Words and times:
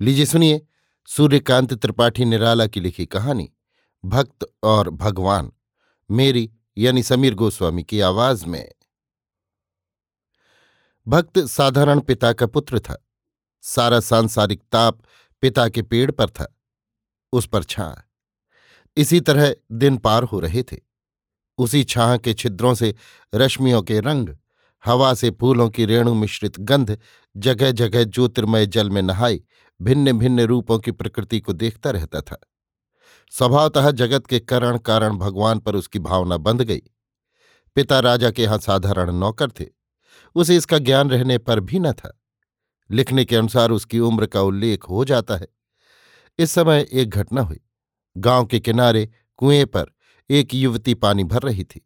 लीजिए 0.00 0.26
सुनिए 0.26 0.60
सूर्यकांत 1.06 1.72
त्रिपाठी 1.74 2.24
निराला 2.24 2.66
की 2.66 2.80
लिखी 2.80 3.06
कहानी, 3.06 3.48
भक्त 4.04 4.46
और 4.62 4.90
भगवान, 4.90 5.50
मेरी 6.10 6.50
यानी 6.78 7.02
समीर 7.02 7.34
गोस्वामी 7.34 7.82
की 7.82 8.00
आवाज़ 8.00 8.46
में। 8.46 8.72
भक्त 11.06 11.38
साधारण 11.38 12.00
पिता 12.00 12.32
का 12.32 12.46
पुत्र 12.46 12.80
था, 12.80 13.06
सारा 13.62 14.00
सांसारिक 14.00 14.62
ताप 14.72 15.00
पिता 15.40 15.68
के 15.68 15.82
पेड़ 15.82 16.10
पर 16.10 16.30
था, 16.30 16.60
उस 17.32 17.46
पर 17.46 17.62
छां 17.62 17.92
इसी 18.96 19.20
तरह 19.20 19.54
दिन 19.72 19.96
पार 19.96 20.22
हो 20.22 20.40
रहे 20.40 20.62
थे, 20.62 20.76
उसी 21.58 21.84
छाह 21.84 22.16
के 22.16 22.34
छिद्रों 22.34 22.74
से 22.74 22.94
रश्मियों 23.34 23.82
के 23.82 24.00
रंग, 24.00 24.36
हवा 24.84 25.14
से 25.14 25.30
फूलों 25.30 25.70
की 25.70 25.84
रेणु 25.84 26.14
मिश्रित 26.14 26.60
गंध 26.60 26.98
जगह 27.36 27.70
जगह 27.70 28.04
ज्योतिर्मय 28.04 28.66
जल 28.66 28.90
में 28.90 29.02
नहाई 29.02 29.44
भिन्न 29.82 30.12
भिन्न 30.12 30.40
रूपों 30.40 30.78
की 30.78 30.90
प्रकृति 30.90 31.40
को 31.40 31.52
देखता 31.52 31.90
रहता 31.90 32.20
था। 32.20 32.40
स्वभावतः 33.30 33.90
जगत 33.90 34.26
के 34.26 34.40
करण 34.40 34.78
कारण 34.78 35.16
भगवान 35.16 35.58
पर 35.58 35.74
उसकी 35.74 35.98
भावना 35.98 36.36
बंध 36.36 36.62
गई। 36.62 36.82
पिता 37.74 38.00
राजा 38.00 38.30
के 38.30 38.42
यहाँ 38.42 38.58
साधारण 38.58 39.12
नौकर 39.12 39.50
थे। 39.50 39.66
उसे 40.34 40.56
इसका 40.56 40.78
ज्ञान 40.78 41.10
रहने 41.10 41.38
पर 41.38 41.60
भी 41.60 41.78
न 41.78 41.92
था। 41.92 42.20
लिखने 42.90 43.24
के 43.24 43.36
अनुसार 43.36 43.70
उसकी 43.70 43.98
उम्र 43.98 44.26
का 44.26 44.40
उल्लेख 44.40 44.84
हो 44.84 45.04
जाता 45.04 45.36
है। 45.36 45.48
इस 46.38 46.50
समय 46.50 46.88
एक 46.92 47.10
घटना 47.10 47.40
हुई। 47.40 47.60
गाँव 48.16 48.46
के 48.46 48.60
किनारे 48.60 49.10
कुएँ 49.36 49.64
पर 49.64 49.86
एक 50.30 50.54
युवती 50.54 50.94
पानी 50.94 51.24
भर 51.24 51.42
रही 51.42 51.64
थी। 51.64 51.84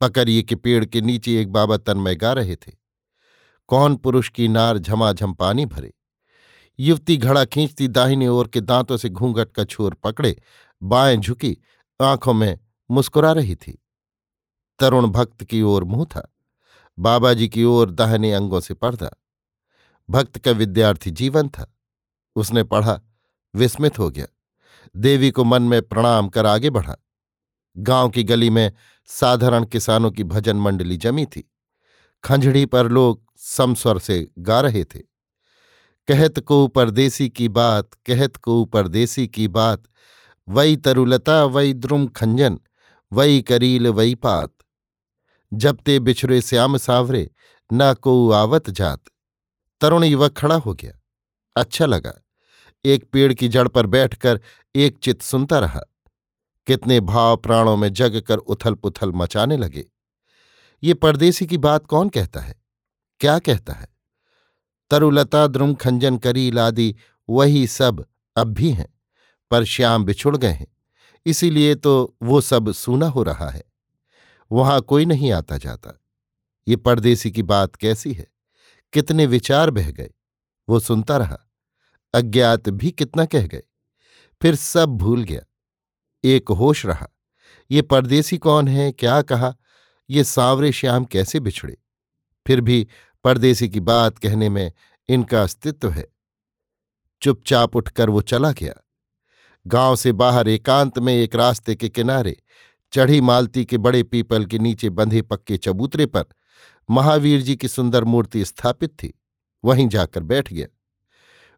पकड़िए 0.00 0.42
के 0.42 0.54
पेड़ 0.54 0.84
के 0.84 1.00
नीचे 1.00 1.40
एक 1.40 1.52
बाबा 1.52 1.76
तन्मय 1.76 2.14
गा 2.14 2.32
रहे 2.32 2.56
थे। 2.56 2.72
कौन 3.68 3.96
पुरुष 3.96 4.28
की 4.28 4.48
नार 4.48 4.78
झमाझम 4.78 5.32
पानी 5.32 5.66
भरे। 5.66 5.94
युवती 6.78 7.16
घड़ा 7.16 7.44
खींचती 7.44 7.88
दाहिनी 7.88 8.26
ओर 8.26 8.48
के 8.48 8.60
दांतों 8.60 8.96
से 8.96 9.08
घूंघट 9.08 9.52
का 9.52 9.64
छोर 9.64 9.94
पकड़े, 9.94 10.42
बाएँ 10.82 11.16
झुकी, 11.16 11.58
आँखों 12.02 12.34
में 12.34 12.58
मुस्कुरा 12.90 13.32
रही 13.32 13.56
थी। 13.56 13.82
तरुण 14.78 15.06
भक्त 15.06 15.44
की 15.44 15.62
ओर 15.62 15.84
मुँह 15.84 16.04
था। 16.04 16.34
बाबा 16.98 17.34
जी 17.34 17.48
की 17.48 17.64
ओर 17.64 17.90
दाहिने 17.90 18.32
अंगों 18.32 18.60
से 18.60 18.74
पर्दा। 18.74 19.10
भक्त 20.10 20.38
का 20.38 20.50
विद्यार्थी 20.50 21.10
जीवन 21.10 21.48
था। 21.48 21.76
उसने 22.36 22.64
पढ़ा, 22.64 23.00
विस्मित 23.54 23.98
हो 23.98 24.10
गया। 24.10 24.26
देवी 24.96 25.30
को 25.30 25.44
मन 25.44 25.62
में 25.62 25.82
प्रणाम 25.82 26.28
कर 26.28 26.46
आगे 26.46 26.70
बढ़ा। 26.70 26.96
गाँव 27.78 28.08
की 28.08 28.22
गली 28.22 28.50
में 28.50 28.72
साधारण 29.06 29.64
किसानों 29.64 30.10
की 30.10 30.24
भजन 30.24 30.56
मंडली 30.56 30.96
जमी 30.96 31.26
थी। 31.26 31.50
खंजड़ी 32.24 32.66
पर 32.66 32.88
लोग 32.88 33.24
समस्वर 33.36 33.98
से 33.98 34.30
गा 34.38 34.60
रहे 34.60 34.84
थे। 34.84 35.13
कहत 36.08 36.40
को 36.40 36.68
परदेसी 36.68 37.28
की 37.28 37.48
बात, 37.48 37.90
कहत 38.06 38.36
को 38.36 38.64
परदेसी 38.64 39.26
की 39.28 39.48
बात। 39.48 39.82
वही 40.48 40.76
तरुलता 40.76 41.44
वही 41.44 41.74
द्रुम 41.74 42.06
खंजन 42.06 42.60
वही 43.12 43.42
करील 43.42 43.88
वही 43.88 44.14
पात। 44.14 44.52
जब 45.54 45.76
ते 45.76 46.00
बिछुरे 46.00 46.40
श्याम 46.40 46.76
सावरे, 46.76 47.30
न 47.72 47.94
को 47.94 48.30
आवत 48.30 48.70
जात। 48.70 49.04
तरुण 49.80 50.04
युवक 50.04 50.36
खड़ा 50.36 50.54
हो 50.54 50.74
गया। 50.74 50.92
अच्छा 51.56 51.86
लगा। 51.86 52.14
एक 52.84 53.10
पेड़ 53.12 53.34
की 53.34 53.48
जड़ 53.48 53.68
पर 53.68 53.86
बैठकर 53.86 54.40
एक 54.74 54.98
चित 54.98 55.22
सुनता 55.22 55.58
रहा। 55.58 55.80
कितने 56.66 57.00
भाव 57.00 57.36
प्राणों 57.36 57.76
में 57.76 57.92
जग 57.92 58.20
कर 58.20 58.36
उथल 58.36 58.74
पुथल 58.74 59.12
मचाने 59.12 59.56
लगे। 59.56 59.84
ये 60.82 60.94
परदेसी 60.94 61.46
की 61.46 61.58
बात 61.58 61.86
कौन 61.86 62.08
कहता 62.08 62.40
है? 62.40 62.54
क्या 63.20 63.38
कहता 63.38 63.72
है? 63.72 63.93
तरुलता 64.94 65.46
द्रुम 65.46 65.74
खंजन 65.74 66.18
करील 66.18 66.58
आदि 66.58 66.96
वही 67.28 67.66
सब 67.66 68.06
अब 68.36 68.46
भी 68.46 68.70
हैं, 68.70 68.98
पर 69.50 69.64
श्याम 69.64 70.04
बिछुड़ 70.04 70.36
गए 70.36 70.52
हैं। 70.52 70.66
इसीलिए 71.26 71.74
तो 71.74 72.16
वो 72.22 72.40
सब 72.40 72.72
सूना 72.72 73.06
हो 73.06 73.22
रहा 73.22 73.50
है। 73.50 73.64
वहाँ 74.52 74.80
कोई 74.80 75.04
नहीं 75.04 75.32
आता 75.32 75.58
जाता। 75.58 76.00
ये 76.68 76.76
परदेसी 76.76 77.30
की 77.30 77.42
बात 77.42 77.76
कैसी 77.76 78.12
है? 78.12 78.26
कितने 78.92 79.26
विचार 79.26 79.70
बह 79.70 79.90
गए। 79.90 80.10
वो 80.68 80.80
सुनता 80.80 81.16
रहा। 81.16 81.38
अज्ञात 82.14 82.68
भी 82.68 82.90
कितना 82.90 83.24
कह 83.24 83.46
गए। 83.46 83.62
फिर 84.42 84.54
सब 84.54 84.88
भूल 84.88 85.22
गया। 85.22 85.42
एक 86.24 86.48
होश 86.48 86.86
रहा। 86.86 87.08
ये 87.70 87.82
परदेसी 87.82 88.38
कौन 88.38 88.68
है? 88.68 88.92
क्या 88.92 89.22
कहा? 89.22 89.56
ये 90.10 90.24
सांवरे 90.24 90.72
श्याम 90.72 91.04
कैसे 91.04 91.40
बिछड़े? 91.40 91.78
फिर 92.46 92.60
भी 92.60 92.88
परदेसी 93.24 93.68
की 93.68 93.80
बात 93.80 94.18
कहने 94.18 94.48
में 94.48 94.72
इनका 95.08 95.42
अस्तित्व 95.42 95.90
है। 95.90 96.08
चुपचाप 97.22 97.76
उठकर 97.76 98.10
वो 98.10 98.20
चला 98.20 98.52
गया। 98.52 98.74
गाँव 99.66 99.96
से 99.96 100.12
बाहर 100.12 100.48
एकांत 100.48 100.98
में 100.98 101.14
एक 101.14 101.34
रास्ते 101.34 101.74
के 101.74 101.88
किनारे, 101.88 102.42
चढ़ी 102.92 103.20
मालती 103.20 103.64
के 103.64 103.78
बड़े 103.78 104.02
पीपल 104.02 104.46
के 104.46 104.58
नीचे 104.58 104.90
बंधे 104.90 105.22
पक्के 105.22 105.56
चबूतरे 105.56 106.06
पर 106.06 106.24
महावीर 106.90 107.42
जी 107.42 107.56
की 107.56 107.68
सुंदर 107.68 108.04
मूर्ति 108.04 108.44
स्थापित 108.44 108.90
थी। 108.90 109.20
वहीं 109.64 109.88
जाकर 109.88 110.22
बैठ 110.22 110.52
गया। 110.52 110.66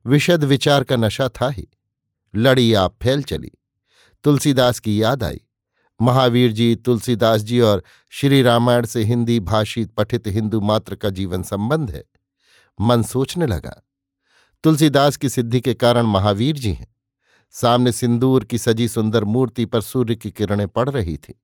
विशद 0.06 0.44
विचार 0.44 0.84
का 0.84 0.96
नशा 0.96 1.28
था 1.28 1.50
ही। 1.50 1.68
लड़ी 2.34 2.74
आप 2.74 2.98
फैल 3.02 3.22
चली। 3.22 3.50
तुलसीदास 4.24 4.80
की 4.80 5.02
याद 5.02 5.24
आई। 5.24 5.40
महावीर 6.00 6.52
जी 6.52 6.76
तुलसीदास 6.76 7.40
जी 7.40 7.60
और 7.60 7.82
श्री 8.10 8.42
रामायण 8.42 8.86
से 8.86 9.02
हिंदी 9.04 9.40
भाषित 9.40 9.94
पठित 9.94 10.26
हिंदू 10.26 10.60
मात्र 10.60 10.94
का 10.94 11.10
जीवन 11.10 11.42
संबंध 11.42 11.90
है। 11.90 12.04
मन 12.80 13.02
सोचने 13.02 13.46
लगा। 13.46 13.82
तुलसीदास 14.64 15.16
की 15.16 15.28
सिद्धि 15.28 15.60
के 15.60 15.74
कारण 15.74 16.02
महावीर 16.02 16.56
जी 16.56 16.72
हैं। 16.72 16.94
सामने 17.50 17.92
सिंदूर 17.92 18.44
की 18.44 18.58
सजी 18.58 18.88
सुंदर 18.88 19.24
मूर्ति 19.24 19.64
पर 19.64 19.80
सूर्य 19.80 20.16
की 20.16 20.30
किरणें 20.30 20.68
पड़ 20.68 20.90
रही 20.90 21.16
थी। 21.16 21.40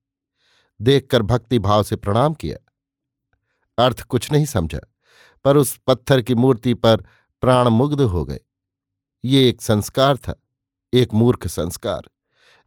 देखकर 0.81 1.21
भक्ति 1.21 1.59
भाव 1.59 1.83
से 1.83 1.95
प्रणाम 1.95 2.33
किया। 2.33 2.57
अर्थ 3.85 4.01
कुछ 4.01 4.31
नहीं 4.31 4.45
समझा, 4.45 4.79
पर 5.43 5.57
उस 5.57 5.79
पत्थर 5.87 6.21
की 6.21 6.35
मूर्ति 6.35 6.73
पर 6.73 6.97
प्राण 7.41 7.67
मुग्ध 7.67 8.01
हो 8.01 8.25
गए। 8.25 8.39
ये 9.25 9.49
एक 9.49 9.61
संस्कार 9.61 10.17
था, 10.17 10.35
एक 10.93 11.13
मूर्ख 11.13 11.47
संस्कार। 11.47 12.01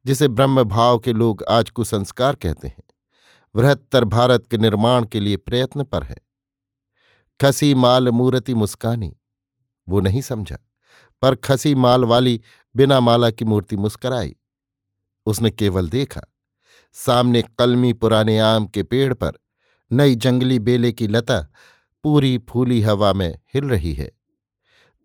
जिसे 0.07 0.29
ब्रह्म 0.29 0.63
भाव 0.65 0.99
के 0.99 1.13
लोग 1.13 1.43
आज 1.43 1.71
कुसंस्कार 1.71 2.35
कहते 2.35 2.69
हैं, 2.69 2.83
बृहत्तर 3.55 4.05
भारत 4.05 4.47
के 4.47 4.59
निर्माण 4.59 5.05
के 5.05 5.21
लिए 5.21 5.37
प्रयत्न 5.37 5.85
पर 5.85 6.03
है। 6.03 6.17
खसी 7.41 7.75
माल 7.75 8.09
मूर्ति 8.09 8.55
मुस्कानी, 8.55 9.17
वो 9.89 10.01
नहीं 10.01 10.21
समझा, 10.21 10.59
पर 11.23 11.35
खसी 11.35 11.75
माल 11.75 12.05
वाली 12.05 12.41
बिना 12.77 13.01
माला 13.01 13.31
की 13.31 13.45
मूर्ति 13.45 13.77
मुस्कराई। 13.77 14.37
उसने 15.27 15.51
केवल 15.51 15.89
देखा, 15.89 16.21
सामने 16.93 17.43
कलमी 17.43 17.93
पुराने 17.93 18.39
आम 18.39 18.67
के 18.67 18.83
पेड़ 18.83 19.15
पर 19.15 19.33
नई 19.93 20.15
जंगली 20.15 20.59
बेले 20.59 20.93
की 20.93 21.07
लता 21.07 21.41
पूरी 22.03 22.39
फूली 22.39 22.81
हवा 22.81 23.13
में 23.13 23.39
हिल 23.55 23.65
रही 23.65 23.95
है। 23.95 24.11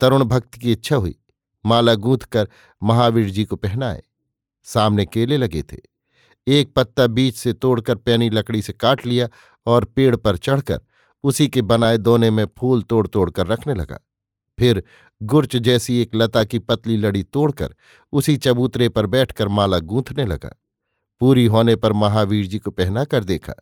तरुण 0.01 0.23
भक्त 0.23 0.53
की 0.53 0.71
इच्छा 0.71 0.95
हुई, 0.95 1.19
माला 1.65 1.95
गूंथ 1.95 2.17
कर 2.17 2.49
महावीर 2.83 3.29
जी 3.29 3.45
को 3.45 3.55
पहनाए। 3.55 4.03
सामने 4.63 5.05
केले 5.05 5.37
लगे 5.37 5.63
थे। 5.63 5.77
एक 6.47 6.73
पत्ता 6.73 7.07
बीच 7.07 7.35
से 7.35 7.53
तोड़कर 7.53 7.95
पैनी 7.95 8.29
लकड़ी 8.29 8.61
से 8.61 8.73
काट 8.73 9.05
लिया 9.05 9.29
और 9.65 9.85
पेड़ 9.85 10.15
पर 10.15 10.37
चढ़कर 10.37 10.81
उसी 11.23 11.47
के 11.47 11.61
बनाए 11.61 11.97
दोने 11.97 12.31
में 12.31 12.45
फूल 12.57 12.81
तोड़ 12.81 13.07
तोड़कर 13.07 13.47
रखने 13.47 13.73
लगा। 13.73 13.99
फिर 14.59 14.83
गुर्च 15.23 15.55
जैसी 15.55 16.01
एक 16.01 16.11
लता 16.15 16.43
की 16.43 16.59
पतली 16.59 16.97
लड़ी 16.97 17.23
तोड़कर 17.23 17.75
उसी 18.11 18.37
चबूतरे 18.37 18.89
पर 18.89 19.05
बैठकर 19.05 19.47
माला 19.47 19.79
गूंथने 19.79 20.25
लगा। 20.25 20.61
पूरी 21.19 21.45
होने 21.45 21.75
पर 21.75 21.93
महावीर 21.93 22.47
जी 22.47 22.59
को 22.59 22.71
पहना 22.71 23.03
कर 23.03 23.23
देखा। 23.23 23.53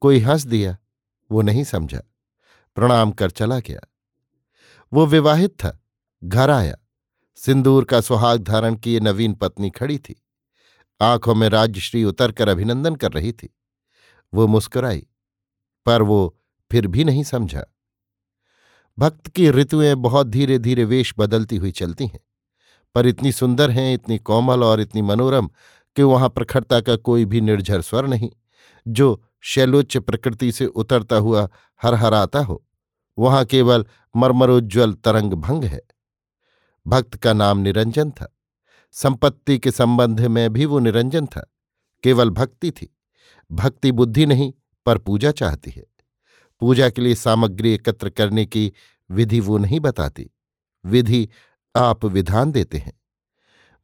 कोई 0.00 0.18
हंस 0.18 0.46
दिया, 0.46 0.78
वो 1.30 1.42
नहीं 1.42 1.64
समझा। 1.64 2.02
प्रणाम 2.74 3.10
कर 3.12 3.30
चला 3.30 3.58
गया। 3.58 3.80
वो 4.92 5.06
विवाहित 5.06 5.50
था, 5.50 5.84
घर 6.24 6.50
आया। 6.50 6.76
सिंदूर 7.38 7.84
का 7.84 8.00
सुहाग 8.00 8.42
धारण 8.42 8.74
किए 8.74 9.00
नवीन 9.00 9.34
पत्नी 9.34 9.70
खड़ी 9.70 9.98
थी। 9.98 10.22
आँखों 11.00 11.34
में 11.34 11.48
राजश्री 11.48 12.04
उतरकर 12.04 12.48
अभिनंदन 12.48 12.94
कर 12.94 13.12
रही 13.12 13.32
थी। 13.32 13.48
वो 14.32 14.46
मुस्कुराई, 14.46 15.06
पर 15.86 16.02
वो 16.02 16.36
फिर 16.70 16.86
भी 16.86 17.04
नहीं 17.04 17.22
समझा। 17.22 17.64
भक्त 18.98 19.28
की 19.28 19.50
ऋतुएँ 19.50 19.94
बहुत 19.94 20.26
धीरे 20.26 20.58
धीरे 20.58 20.84
वेश 20.84 21.14
बदलती 21.18 21.56
हुई 21.56 21.70
चलती 21.72 22.06
हैं, 22.06 22.20
पर 22.94 23.06
इतनी 23.06 23.32
सुंदर 23.32 23.70
हैं, 23.70 23.94
इतनी 23.94 24.18
कोमल 24.18 24.64
और 24.64 24.80
इतनी 24.80 25.02
मनोरम 25.02 25.48
कि 25.96 26.02
वहाँ 26.02 26.28
प्रखरता 26.28 26.80
का 26.80 26.96
कोई 26.96 27.24
भी 27.24 27.40
निर्झर 27.40 27.80
स्वर 27.80 28.06
नहीं। 28.06 28.30
जो 28.88 29.22
शैलोच्च 29.40 29.96
प्रकृति 29.96 30.52
से 30.52 30.66
उतरता 30.66 31.16
हुआ 31.16 31.48
हरहराता 31.82 32.38
हो, 32.38 32.62
वहाँ 33.18 33.44
केवल 33.44 33.86
मर्मरोज्ज्वल 34.16 34.92
तरंग 34.94 35.32
भंग 35.32 35.64
है। 35.64 35.80
भक्त 36.86 37.16
का 37.16 37.32
नाम 37.32 37.58
निरंजन 37.58 38.10
था। 38.10 38.36
संपत्ति 38.92 39.58
के 39.58 39.70
संबंध 39.70 40.20
में 40.20 40.52
भी 40.52 40.64
वो 40.64 40.78
निरंजन 40.78 41.26
था। 41.26 41.52
केवल 42.02 42.30
भक्ति 42.30 42.70
थी। 42.70 42.96
भक्ति 43.52 43.92
बुद्धि 43.92 44.26
नहीं, 44.26 44.52
पर 44.86 44.98
पूजा 44.98 45.30
चाहती 45.30 45.70
है। 45.70 45.86
पूजा 46.60 46.90
के 46.90 47.02
लिए 47.02 47.14
सामग्री 47.14 47.74
एकत्र 47.74 48.10
करने 48.10 48.46
की 48.46 48.72
विधि 49.10 49.40
वो 49.40 49.58
नहीं 49.58 49.80
बताती। 49.80 50.30
विधि 50.84 51.28
आप 51.76 52.04
विधान 52.04 52.52
देते 52.52 52.78
हैं। 52.78 53.00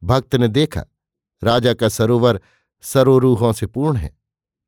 भक्त 0.03 0.35
ने 0.35 0.47
देखा, 0.47 0.85
राजा 1.43 1.73
का 1.73 1.89
सरोवर 1.89 2.41
सरोरूहों 2.81 3.53
से 3.53 3.65
पूर्ण 3.65 3.97
है। 3.97 4.17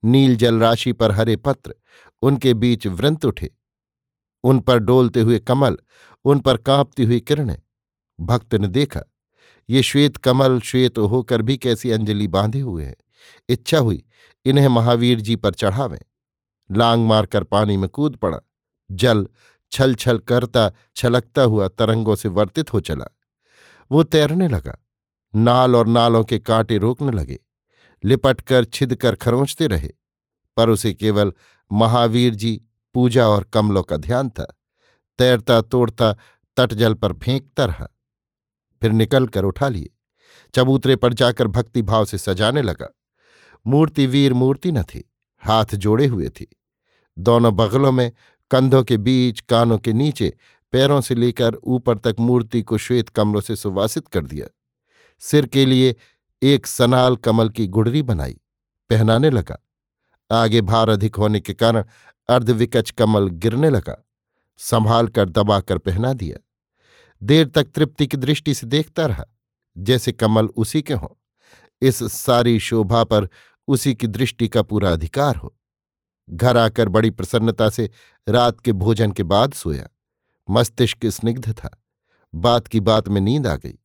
नील 0.03 0.35
जल 0.35 0.59
राशि 0.59 0.93
पर 0.93 1.11
हरे 1.11 1.35
पत्र, 1.35 1.75
उनके 2.21 2.53
बीच 2.53 2.87
वृंत 2.87 3.25
उठे। 3.25 3.51
उन 4.43 4.59
पर 4.59 4.79
डोलते 4.79 5.21
हुए 5.21 5.39
कमल, 5.39 5.77
उन 6.25 6.39
पर 6.39 6.57
कांपती 6.57 7.03
हुई 7.03 7.19
किरणें। 7.19 7.61
भक्त 8.19 8.55
ने 8.55 8.67
देखा, 8.67 9.01
ये 9.69 9.83
श्वेत 9.83 10.17
कमल 10.17 10.59
श्वेत 10.59 10.97
होकर 10.97 11.41
भी 11.41 11.57
कैसी 11.57 11.91
अंजलि 11.91 12.27
बांधे 12.27 12.59
हुए 12.59 12.85
हैं। 12.85 12.95
इच्छा 13.49 13.77
हुई, 13.77 14.03
इन्हें 14.45 14.67
महावीर 14.67 15.21
जी 15.21 15.35
पर 15.35 15.53
चढ़ावें। 15.53 15.99
लांग 16.71 17.07
मारकर 17.07 17.43
पानी 17.43 17.77
में 17.77 17.89
कूद 17.89 18.15
पड़ा। 18.15 18.39
जल 18.91 19.27
छल 19.71 19.95
छल 19.95 20.17
करता 20.17 20.71
छलकता 20.95 21.41
हुआ 21.41 21.67
तरंगों 21.67 22.15
से 22.15 22.29
वर्तित 22.29 22.73
हो 22.73 22.79
चला। 22.79 23.05
वो 23.91 24.03
तैरने 24.03 24.47
लगा। 24.47 24.77
नाल 25.35 25.75
और 25.75 25.87
नालों 25.87 26.23
के 26.23 26.39
कांटे 26.39 26.77
रोकने 26.77 27.11
लगे। 27.11 27.39
लिपट 28.03 28.41
कर 28.41 28.65
छिद 28.65 28.95
कर 28.95 29.15
खरोंचते 29.15 29.67
रहे। 29.67 29.89
पर 30.57 30.69
उसे 30.69 30.93
केवल 30.93 31.33
महावीर 31.71 32.35
जी, 32.35 32.61
पूजा 32.93 33.27
और 33.27 33.43
कमलों 33.43 33.83
का 33.83 33.97
ध्यान 33.97 34.29
था। 34.29 34.59
तैरता 35.19 35.61
तोड़ता 35.61 36.17
तटजल 36.57 36.93
पर 36.93 37.13
फेंकता 37.13 37.65
रहा। 37.65 37.87
फिर 38.81 38.91
निकल 38.91 39.27
कर 39.27 39.43
उठा 39.43 39.67
लिए। 39.67 39.89
चबूतरे 40.55 40.95
पर 40.95 41.13
जाकर 41.13 41.47
भक्ति 41.47 41.81
भाव 41.81 42.05
से 42.05 42.17
सजाने 42.17 42.61
लगा। 42.61 42.95
मूर्ति 43.67 44.05
वीर 44.07 44.33
मूर्ति 44.33 44.71
न 44.71 44.83
थी, 44.83 45.11
हाथ 45.39 45.65
जोड़े 45.65 46.05
हुए 46.05 46.29
थी। 46.29 46.47
दोनों 47.19 47.55
बगलों 47.55 47.91
में 47.91 48.11
कंधों 48.51 48.83
के 48.83 48.97
बीच, 48.97 49.39
कानों 49.39 49.77
के 49.77 49.93
नीचे, 49.93 50.37
पैरों 50.71 51.01
से 51.01 51.15
लेकर 51.15 51.55
ऊपर 51.55 51.97
तक 51.97 52.15
मूर्ति 52.19 52.61
को 52.61 52.77
श्वेत 52.77 53.09
कमलों 53.09 53.41
से 53.41 53.55
सुवासित 53.55 54.07
कर 54.07 54.25
दिया। 54.25 54.47
सिर 55.19 55.45
के 55.45 55.65
लिए 55.65 55.95
एक 56.43 56.67
सनाल 56.67 57.15
कमल 57.15 57.49
की 57.49 57.67
गुड़री 57.67 58.01
बनाई, 58.01 58.39
पहनाने 58.89 59.29
लगा। 59.29 59.57
आगे 60.31 60.61
भार 60.61 60.89
अधिक 60.89 61.15
होने 61.15 61.39
के 61.39 61.53
कारण 61.53 61.83
अर्धविकच 62.29 62.91
कमल 62.91 63.29
गिरने 63.29 63.69
लगा। 63.69 64.05
संभाल 64.57 65.07
कर 65.07 65.29
दबाकर 65.29 65.77
पहना 65.77 66.13
दिया। 66.13 66.48
देर 67.23 67.47
तक 67.47 67.63
तृप्ति 67.63 68.07
की 68.07 68.17
दृष्टि 68.17 68.53
से 68.53 68.67
देखता 68.67 69.05
रहा, 69.05 69.25
जैसे 69.77 70.11
कमल 70.11 70.45
उसी 70.45 70.81
के 70.81 70.93
हों। 70.93 71.09
इस 71.81 72.03
सारी 72.03 72.59
शोभा 72.59 73.03
पर 73.03 73.29
उसी 73.67 73.95
की 73.95 74.07
दृष्टि 74.07 74.47
का 74.47 74.61
पूरा 74.61 74.91
अधिकार 74.91 75.35
हो। 75.35 75.55
घर 76.29 76.57
आकर 76.57 76.89
बड़ी 76.89 77.09
प्रसन्नता 77.09 77.69
से 77.69 77.89
रात 78.29 78.59
के 78.59 78.71
भोजन 78.71 79.11
के 79.11 79.23
बाद 79.23 79.53
सोया। 79.53 79.87
मस्तिष्क 80.49 81.05
स्निग्ध 81.05 81.53
था। 81.53 81.83
बात 82.35 82.67
की 82.67 82.79
बात 82.79 83.07
में 83.07 83.21
नींद 83.21 83.47
आ 83.47 83.55
गई। 83.55 83.77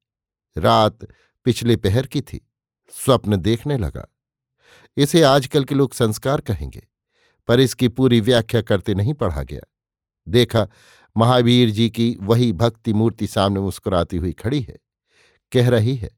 रात 0.57 0.99
पिछले 1.45 1.77
पहर 1.77 2.07
की 2.07 2.21
थी। 2.21 2.51
स्वप्न 2.91 3.37
देखने 3.37 3.79
लगा। 3.79 4.07
इसे 4.97 5.23
आजकल 5.23 5.65
के 5.65 5.75
लोग 5.75 5.93
संस्कार 5.93 6.41
कहेंगे, 6.41 6.87
पर 7.49 7.61
इसकी 7.61 7.89
पूरी 7.89 8.21
व्याख्या 8.21 8.63
करते 8.63 8.95
नहीं 8.95 9.15
पढ़ा 9.15 9.43
गया। 9.43 9.61
देखा 10.29 10.69
महावीर 11.17 11.71
जी 11.71 11.89
की 11.91 12.17
वही 12.21 12.53
भक्ति 12.53 12.93
मूर्ति 12.93 13.27
सामने 13.27 13.61
मुस्कुराती 13.61 14.17
हुई 14.17 14.33
खड़ी 14.33 14.61
है। 14.61 14.79
कह 15.53 15.69
रही 15.69 15.95
है, 15.97 16.11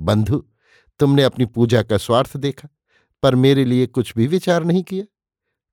बंधु, 0.00 0.44
तुमने 1.00 1.22
अपनी 1.22 1.46
पूजा 1.46 1.82
का 1.82 1.96
स्वार्थ 1.96 2.36
देखा, 2.36 2.68
पर 3.22 3.34
मेरे 3.34 3.64
लिए 3.64 3.86
कुछ 3.86 4.12
भी 4.16 4.26
विचार 4.26 4.64
नहीं 4.64 4.82
किया। 4.82 5.04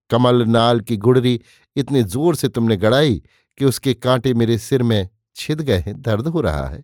कमल 0.10 0.46
नाल 0.46 0.82
की 0.82 0.98
गुड़री 0.98 1.42
इतने 1.76 2.04
ज़ोर 2.04 2.36
से 2.36 2.48
तुमने 2.48 2.78
गड़ाई 2.78 3.24
कि 3.58 3.66
उसके 3.66 3.94
कांटे 3.94 4.34
मेरे 4.34 4.58
सिर 4.58 4.84
में 4.84 5.10
छिद 5.36 5.62
गए 5.62 5.78
हैं, 5.78 6.02
दर्द 6.02 6.28
हो 6.28 6.42
रहा 6.42 6.68
है। 6.68 6.84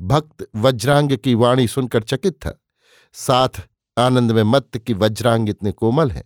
भक्त 0.00 0.48
वज्रांग 0.56 1.12
की 1.16 1.34
वाणी 1.34 1.66
सुनकर 1.68 2.02
चकित 2.02 2.34
था। 2.34 2.58
साथ 3.12 3.60
आनंद 3.98 4.32
में 4.32 4.42
मत्त 4.42 4.78
की 4.78 4.94
वज्रांग 4.94 5.48
इतने 5.48 5.72
कोमल 5.72 6.10
है। 6.10 6.24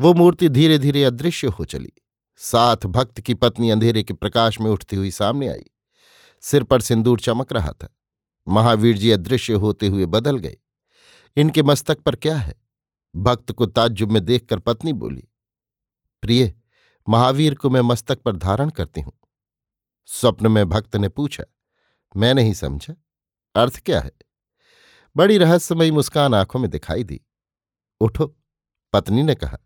वो 0.00 0.14
मूर्ति 0.14 0.48
धीरे 0.48 0.78
धीरे 0.78 1.04
अदृश्य 1.04 1.46
हो 1.46 1.64
चली। 1.64 1.92
साथ 2.40 2.86
भक्त 2.86 3.20
की 3.20 3.34
पत्नी 3.34 3.70
अंधेरे 3.70 4.02
के 4.02 4.14
प्रकाश 4.14 4.60
में 4.60 4.70
उठती 4.70 4.96
हुई 4.96 5.10
सामने 5.10 5.48
आई। 5.48 5.64
सिर 6.40 6.62
पर 6.62 6.80
सिंदूर 6.80 7.20
चमक 7.20 7.52
रहा 7.52 7.72
था। 7.72 7.88
महावीर 8.46 8.98
जी 8.98 9.10
अदृश्य 9.10 9.52
होते 9.52 9.88
हुए 9.88 10.06
बदल 10.06 10.38
गए। 10.38 10.56
इनके 11.36 11.62
मस्तक 11.62 12.00
पर 12.00 12.16
क्या 12.16 12.36
है? 12.36 12.54
भक्त 13.14 13.52
को 13.52 13.66
ताज्जुब 13.66 14.10
में 14.10 14.24
देखकर 14.24 14.58
पत्नी 14.58 14.92
बोली, 14.92 15.28
प्रिय, 16.22 16.54
महावीर 17.08 17.54
को 17.54 17.70
मैं 17.70 17.80
मस्तक 17.80 18.22
पर 18.22 18.36
धारण 18.36 18.70
करती 18.70 19.00
हूँ। 19.00 19.12
स्वप्न 20.08 20.50
में 20.52 20.68
भक्त 20.68 20.96
ने 20.96 21.08
पूछा, 21.08 21.44
मैं 22.16 22.32
नहीं 22.34 22.54
समझा? 22.54 22.94
अर्थ 23.54 23.80
क्या 23.84 24.00
है? 24.00 24.12
बड़ी 25.16 25.38
रहस्यमयी 25.38 25.90
मुस्कान 25.90 26.34
आँखों 26.34 26.60
में 26.60 26.70
दिखाई 26.70 27.04
दी। 27.04 27.20
उठो, 28.00 28.26
पत्नी 28.92 29.22
ने 29.22 29.34
कहा, 29.34 29.58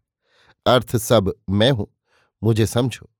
अर्थ 0.66 0.96
सब 0.96 1.34
मैं 1.50 1.70
हूँ। 1.70 1.86
मुझे 2.42 2.66
समझो। 2.66 3.10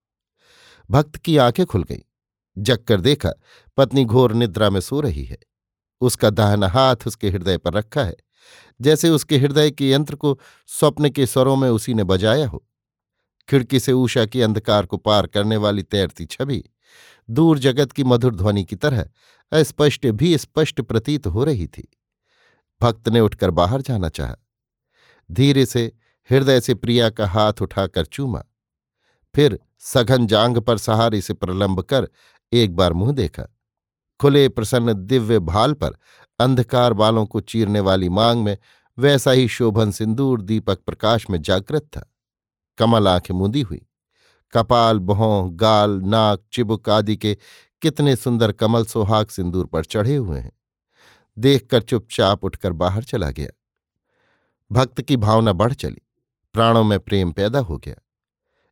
भक्त 0.91 1.17
की 1.17 1.37
आँखें 1.37 1.67
खुल 1.67 1.85
गईं। 1.85 2.01
जग 2.59 2.79
कर 2.79 3.01
देखा, 3.01 3.31
पत्नी 3.77 4.05
घोर 4.05 4.33
निद्रा 4.33 4.71
में 4.71 4.81
सो 4.81 5.01
रही 5.01 5.25
है। 5.25 5.39
उसका 6.01 6.31
दाहना 6.31 6.69
हाथ 6.69 6.97
उसके 7.07 7.31
हृदय 7.31 7.59
पर 7.59 7.73
रखा 7.73 8.05
है। 8.05 8.17
जैसे 8.81 9.11
उसके 9.11 9.39
हृदय 9.39 9.71
के 9.71 9.91
यंत्र 9.91 10.15
को 10.15 10.41
स्वप्न 10.67 11.11
के 11.11 11.27
स्वरों 11.27 11.57
में 11.57 11.71
उसी 11.71 11.95
ने 11.95 12.05
बजाया 12.05 12.49
हो। 12.49 12.67
खिड़की 13.49 13.81
से 13.81 13.93
ऊषा 13.93 14.27
की 14.27 14.43
अंधकार 14.43 14.87
को 14.87 14.97
पार 14.97 15.27
करने 15.27 15.57
वाली 15.57 15.83
तैरती 15.83 16.27
छवि, 16.27 16.65
दूर 17.31 17.59
जगत 17.59 17.93
की 17.93 18.05
मधुर 18.05 18.35
ध्वनि 18.35 18.65
की 18.65 18.77
तरह 18.77 19.09
अस्पष्ट 19.53 20.07
भी 20.07 20.39
स्पष्ट 20.39 20.81
प्रतीत 20.81 21.27
हो 21.27 21.45
रही 21.45 21.67
थी। 21.67 21.99
भक्त 22.81 23.09
ने 23.09 23.21
उठकर 23.21 23.51
बाहर 23.51 23.83
जाना 23.83 24.09
चाहा। 24.09 24.37
धीरे 25.31 25.67
से 25.67 25.93
हृदय 26.31 26.61
से 26.61 26.75
प्रिया 26.75 27.11
का 27.11 27.27
हाथ 27.27 27.53
उठाकर 27.63 28.05
चूमा। 28.05 28.45
फिर 29.35 29.61
सघन 29.79 30.27
जांग 30.27 30.59
पर 30.59 30.79
सहारे 30.79 31.21
से 31.21 31.35
प्रलंब 31.35 31.81
कर 31.81 32.09
एक 32.53 32.77
बार 32.77 32.93
मुँह 32.93 33.13
देखा। 33.13 33.57
खुले 34.21 34.49
प्रसन्न 34.49 34.93
दिव्य 34.93 35.39
भाल 35.39 35.73
पर 35.73 35.97
अंधकार 36.41 36.93
बालों 36.93 37.27
को 37.27 37.41
चीरने 37.41 37.81
वाली 37.81 38.09
मांग 38.09 38.43
में 38.45 38.59
वैसा 38.99 39.31
ही 39.31 39.49
शोभन 39.49 39.91
सिंदूर 39.91 40.43
दीपक 40.43 40.79
प्रकाश 40.79 41.31
में 41.31 41.43
जागृत 41.43 41.83
था। 41.83 42.13
कमल 42.79 43.09
आँखें 43.09 43.35
मुंदी 43.35 43.61
हुई। 43.61 43.87
कपाल, 44.53 44.99
बहों, 44.99 45.51
गाल, 45.53 45.91
नाक, 45.91 46.45
चिबुक 46.53 46.89
आदि 46.89 47.17
के 47.17 47.39
कितने 47.83 48.17
सुंदर 48.17 48.53
कमल 48.53 48.85
सोहाग 48.85 49.27
सिंदूर 49.27 49.67
पर 49.67 49.85
चढ़े 49.85 50.17
हुए 50.17 50.39
हैं। 50.39 50.53
देखकर 51.39 51.83
चुपचाप 51.83 52.45
उठकर 52.45 52.73
बाहर 52.73 53.03
चला 53.03 53.31
गया। 53.31 53.51
भक्त 54.73 55.01
की 55.01 55.17
भावना 55.17 55.53
बढ़ 55.53 55.73
चली। 55.73 56.03
प्राणों 56.53 56.85
में 56.85 57.01
प्रेम 57.01 57.33
पैदा 57.33 57.59
हो 57.59 57.79
गया। 57.79 57.95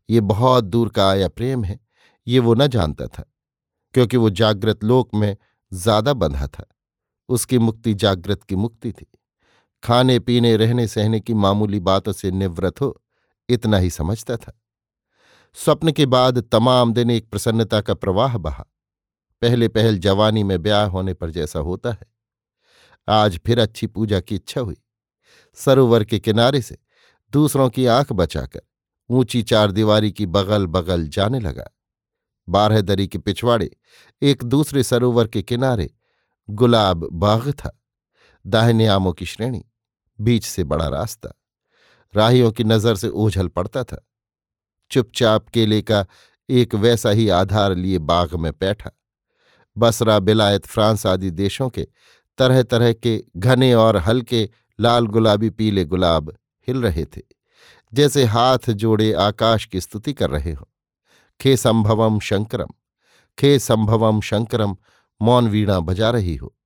ये 0.08 0.20
बहुत 0.20 0.64
दूर 0.64 0.88
का 0.88 1.08
आया 1.10 1.28
प्रेम 1.28 1.64
है, 1.64 1.78
ये 2.26 2.38
वो 2.38 2.54
न 2.54 2.66
जानता 2.66 3.06
था, 3.06 3.24
क्योंकि 3.94 4.16
वो 4.16 4.30
जागृत 4.30 4.84
लोक 4.84 5.14
में 5.14 5.36
ज़्यादा 5.72 6.12
बंधा 6.14 6.46
था। 6.46 6.64
उसकी 7.28 7.58
मुक्ति 7.58 7.94
जागृत 7.94 8.42
की 8.42 8.56
मुक्ति 8.56 8.92
थी। 8.92 9.06
खाने, 9.82 10.18
पीने, 10.18 10.56
रहने, 10.56 10.86
सहने 10.88 11.20
की 11.20 11.34
मामूली 11.34 11.80
बातों 11.80 12.12
से 12.12 12.30
निवृत 12.30 12.80
हो, 12.80 13.00
इतना 13.48 13.78
ही 13.78 13.90
समझता 13.90 14.36
था। 14.36 14.58
स्वप्न 15.56 15.92
के 15.92 16.06
बाद 16.06 16.38
तमाम 16.42 16.92
दिन 16.92 17.10
एक 17.10 17.28
प्रसन्नता 17.30 17.80
का 17.80 17.94
प्रवाह 17.94 18.36
बहा। 18.38 18.64
पहले 19.42 19.68
पहल 19.68 19.98
जवानी 19.98 20.42
में 20.42 20.62
ब्याह 20.62 20.86
होने 20.86 21.14
पर 21.14 21.30
जैसा 21.30 21.58
होता 21.58 21.90
है। 21.90 22.06
आज 23.08 23.38
फिर 23.46 23.60
अच्छी 23.60 23.86
पूजा 23.86 24.20
की 24.20 24.34
इच्छा 24.34 24.60
हुई। 24.60 24.76
सरोवर 25.58 26.04
के 26.04 26.18
किनारे 26.18 26.60
से 26.62 26.78
दूसरों 27.32 27.68
की 27.70 27.86
आँख 27.86 28.12
बचाकर 28.12 28.60
ऊँची 29.10 29.42
चार 29.42 29.72
दीवारी 29.72 30.12
की 30.12 30.26
बगल 30.26 30.66
बगल 30.66 31.08
जाने 31.08 31.40
लगा। 31.40 31.68
बारह 32.48 32.80
दरी 32.80 33.06
के 33.08 33.18
पिछवाड़े, 33.18 33.76
एक 34.22 34.44
दूसरे 34.44 34.82
सरोवर 34.82 35.26
के 35.26 35.42
किनारे, 35.42 35.90
गुलाब 36.50 37.08
बाग 37.12 37.50
था। 37.50 37.82
दाहिने 38.46 38.86
आमों 38.86 39.12
की 39.12 39.24
श्रेणी, 39.24 39.64
बीच 40.20 40.44
से 40.44 40.64
बड़ा 40.64 40.88
रास्ता। 40.88 41.32
राहियों 42.16 42.52
की 42.52 42.64
नज़र 42.64 42.94
से 42.94 43.08
ओझल 43.08 43.48
पड़ता 43.48 43.84
था। 43.84 44.08
चुपचाप 44.90 45.48
केले 45.48 45.82
का 45.82 46.06
एक 46.48 46.74
वैसा 46.74 47.10
ही 47.10 47.28
आधार 47.28 47.74
लिए 47.74 47.98
बाग 47.98 48.34
में 48.34 48.52
बैठा। 48.52 48.90
बसरा, 49.78 50.18
बिलायत, 50.18 50.66
फ्रांस 50.66 51.06
आदि 51.06 51.30
देशों 51.30 51.68
के 51.68 51.88
तरह 52.38 52.62
तरह 52.62 52.92
के 52.92 53.24
घने 53.36 53.74
और 53.74 53.96
हल्के 53.96 54.50
लाल 54.80 55.06
गुलाबी 55.06 55.50
पीले 55.50 55.84
गुलाब 55.84 56.36
हिल 56.68 56.82
रहे 56.82 57.04
थे। 57.04 57.37
जैसे 57.94 58.24
हाथ 58.24 58.70
जोड़े 58.70 59.12
आकाश 59.12 59.64
की 59.64 59.80
स्तुति 59.80 60.12
कर 60.12 60.30
रहे 60.30 60.52
हो। 60.52 60.68
खे 61.40 61.56
संभवम 61.56 62.20
शंकरम, 62.20 62.68
खे 63.38 63.58
संभवम 63.58 64.20
शंकरम, 64.20 64.76
मौन 65.22 65.48
वीणा 65.48 65.80
बजा 65.80 66.10
रही 66.10 66.36
हो। 66.36 66.56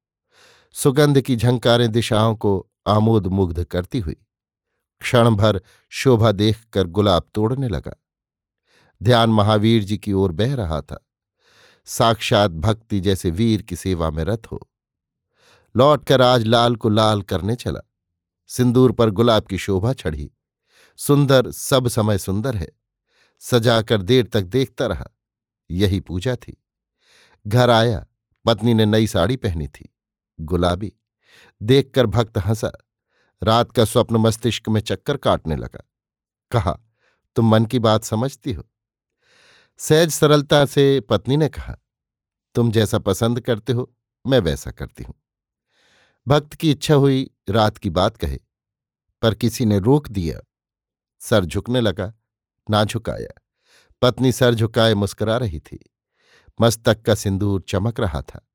सुगंध 0.72 1.20
की 1.20 1.36
झंकारें 1.36 1.92
दिशाओं 1.92 2.36
को 2.36 2.70
आमोद 2.86 3.26
मुग्ध 3.26 3.64
करती 3.64 3.98
हुई 3.98 4.16
क्षण 5.00 5.30
भर 5.30 5.60
शोभा 5.90 6.32
देखकर 6.32 6.86
गुलाब 6.86 7.22
तोड़ने 7.34 7.68
लगा। 7.68 7.94
ध्यान 9.02 9.30
महावीर 9.30 9.84
जी 9.84 9.98
की 9.98 10.12
ओर 10.12 10.32
बह 10.32 10.54
रहा 10.54 10.80
था। 10.80 11.06
साक्षात 11.84 12.50
भक्ति 12.50 13.00
जैसे 13.00 13.30
वीर 13.30 13.62
की 13.62 13.76
सेवा 13.76 14.10
में 14.10 14.24
रत 14.24 14.52
हो। 14.52 14.70
लौटकर 15.76 16.22
आज 16.22 16.42
लाल 16.42 16.76
को 16.76 16.88
लाल 16.88 17.22
करने 17.22 17.54
चला। 17.54 17.80
सिंदूर 18.46 18.92
पर 18.92 19.10
गुलाब 19.10 19.42
की 19.42 19.58
शोभा 19.58 19.92
चढ़ी। 19.92 20.30
सुंदर, 20.96 21.50
सब 21.50 21.88
समय 21.88 22.18
सुंदर 22.18 22.56
है। 22.56 22.68
सजाकर 23.40 24.02
देर 24.02 24.26
तक 24.26 24.42
देखता 24.42 24.86
रहा। 24.86 25.08
यही 25.70 26.00
पूजा 26.00 26.36
थी। 26.36 26.64
घर 27.46 27.70
आया, 27.70 28.06
पत्नी 28.44 28.74
ने 28.74 28.86
नई 28.86 29.06
साड़ी 29.06 29.36
पहनी 29.36 29.68
थी, 29.68 29.88
गुलाबी। 30.40 30.92
देखकर 31.62 32.06
भक्त 32.06 32.38
हंसा। 32.38 32.72
रात 33.42 33.72
का 33.72 33.84
स्वप्न 33.84 34.16
मस्तिष्क 34.16 34.68
में 34.68 34.80
चक्कर 34.80 35.16
काटने 35.16 35.56
लगा। 35.56 35.90
कहा, 36.50 36.78
तुम 37.36 37.48
मन 37.48 37.64
की 37.66 37.78
बात 37.78 38.04
समझती 38.04 38.52
हो? 38.52 38.64
सहज 39.78 40.10
सरलता 40.10 40.66
से 40.66 41.00
पत्नी 41.00 41.36
ने 41.36 41.48
कहा, 41.48 41.76
तुम 42.54 42.70
जैसा 42.70 42.98
पसंद 42.98 43.40
करते 43.40 43.72
हो, 43.72 43.94
मैं 44.26 44.38
वैसा 44.38 44.70
करती 44.70 45.04
हूँ। 45.04 45.14
भक्त 46.28 46.54
की 46.54 46.70
इच्छा 46.70 46.94
हुई, 46.94 47.30
रात 47.48 47.78
की 47.78 47.90
बात 47.90 48.16
कहे, 48.16 48.38
पर 49.22 49.34
किसी 49.34 49.64
ने 49.64 49.78
रोक 49.78 50.08
दिया। 50.08 50.40
सर 51.22 51.44
झुकने 51.44 51.80
लगा। 51.80 52.14
ना 52.70 52.84
झुकाया। 52.84 53.40
पत्नी 54.02 54.32
सर 54.32 54.54
झुकाए 54.54 54.94
मुस्कुरा 54.94 55.36
रही 55.36 55.60
थी। 55.60 55.78
मस्तक 56.60 57.02
का 57.02 57.14
सिंदूर 57.14 57.64
चमक 57.68 58.00
रहा 58.00 58.22
था। 58.22 58.48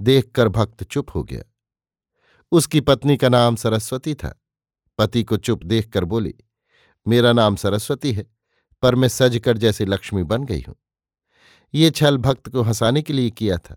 देखकर 0.00 0.48
भक्त 0.48 0.84
चुप 0.84 1.14
हो 1.14 1.22
गया। 1.24 1.42
उसकी 2.52 2.80
पत्नी 2.80 3.16
का 3.16 3.28
नाम 3.28 3.56
सरस्वती 3.56 4.14
था। 4.14 4.42
पति 4.98 5.22
को 5.22 5.36
चुप 5.36 5.62
देखकर 5.62 6.04
बोली, 6.04 6.34
मेरा 7.08 7.32
नाम 7.32 7.56
सरस्वती 7.56 8.12
है, 8.12 8.26
पर 8.82 8.94
मैं 8.94 9.08
सजकर 9.08 9.58
जैसे 9.58 9.84
लक्ष्मी 9.84 10.22
बन 10.22 10.44
गई 10.44 10.64
हूँ। 10.68 10.76
ये 11.74 11.90
छल 11.90 12.16
भक्त 12.18 12.48
को 12.48 12.62
हंसाने 12.62 13.02
के 13.02 13.12
लिए 13.12 13.30
किया 13.30 13.58
था, 13.58 13.76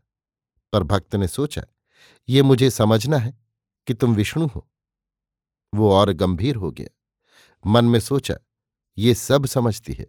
पर 0.74 0.84
भक्त 0.84 1.16
ने 1.16 1.28
सोचा, 1.28 1.64
ये 2.30 2.42
मुझे 2.42 2.70
समझना 2.70 3.18
है 3.18 3.38
कि 3.88 3.94
तुम 3.94 4.16
विष्णु 4.16 4.48
हो। 4.48 4.70
वो 5.74 5.92
और 5.94 6.14
गंभीर 6.14 6.56
हो 6.56 6.72
गया। 6.72 6.97
मन 7.66 7.86
में 7.86 8.00
सोचा, 8.00 8.36
ये 8.98 9.14
सब 9.14 9.46
समझती 9.46 9.94
है। 9.94 10.08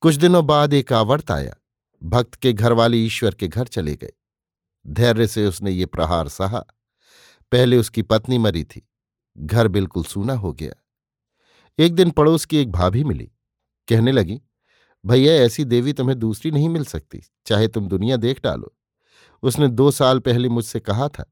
कुछ 0.00 0.14
दिनों 0.14 0.46
बाद 0.46 0.72
एक 0.72 0.92
आवर्त 0.92 1.30
आया। 1.30 1.54
भक्त 2.02 2.34
के 2.34 2.52
घरवाले 2.52 2.96
ईश्वर 2.96 3.34
के 3.34 3.48
घर 3.48 3.66
चले 3.66 3.96
गए। 3.96 4.12
धैर्य 4.86 5.26
से 5.26 5.46
उसने 5.46 5.70
ये 5.70 5.86
प्रहार 5.86 6.28
सहा। 6.28 6.58
पहले 7.52 7.76
उसकी 7.76 8.02
पत्नी 8.02 8.38
मरी 8.38 8.64
थी। 8.64 8.88
घर 9.38 9.68
बिल्कुल 9.68 10.04
सूना 10.04 10.34
हो 10.34 10.52
गया। 10.52 10.72
एक 11.78 11.94
दिन 11.94 12.10
पड़ोस 12.10 12.44
की 12.44 12.56
एक 12.56 12.72
भाभी 12.72 13.04
मिली। 13.04 13.30
कहने 13.88 14.12
लगी, 14.12 14.40
भैया, 15.06 15.32
ऐसी 15.32 15.64
देवी 15.64 15.92
तुम्हें 15.92 16.18
दूसरी 16.18 16.50
नहीं 16.50 16.68
मिल 16.68 16.84
सकती। 16.84 17.22
चाहे 17.46 17.68
तुम 17.68 17.88
दुनिया 17.88 18.16
देख 18.16 18.42
डालो। 18.44 18.76
उसने 19.42 19.68
दो 19.68 19.90
साल 19.90 20.18
पहले 20.18 20.48
मुझसे 20.48 20.80
कहा 20.80 21.08
था, 21.08 21.24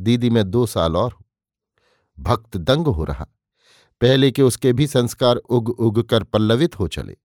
दीदी, 0.00 0.30
मैं 0.30 0.50
दो 0.50 0.66
साल 0.66 0.96
और 0.96 1.12
हूँ। 1.12 1.24
भक्त 2.20 2.56
दंग 2.56 2.86
हो 2.86 3.04
रहा। 3.04 3.26
पहले 4.00 4.30
के 4.30 4.42
उसके 4.42 4.72
भी 4.72 4.86
संस्कार 4.86 5.36
उग 5.36 5.68
उग 5.68 6.02
कर 6.02 6.22
पल्लवित 6.22 6.78
हो 6.78 6.88
चले। 6.88 7.16